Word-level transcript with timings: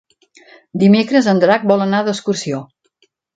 Dimecres 0.83 1.29
en 1.33 1.41
Drac 1.43 1.67
vol 1.73 1.85
anar 1.85 2.01
d'excursió. 2.09 2.63